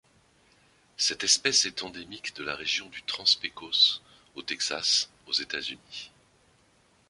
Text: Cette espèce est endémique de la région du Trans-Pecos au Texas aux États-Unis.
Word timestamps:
Cette 0.97 1.23
espèce 1.23 1.65
est 1.67 1.83
endémique 1.83 2.35
de 2.35 2.43
la 2.43 2.55
région 2.55 2.89
du 2.89 3.03
Trans-Pecos 3.03 4.01
au 4.33 4.41
Texas 4.41 5.11
aux 5.27 5.33
États-Unis. 5.33 6.09